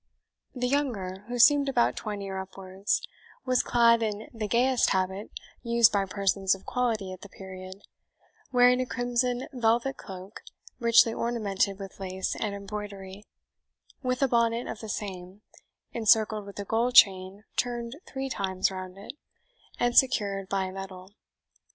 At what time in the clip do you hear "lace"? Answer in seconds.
11.99-12.35